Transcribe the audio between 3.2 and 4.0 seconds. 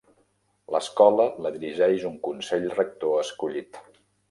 escollit.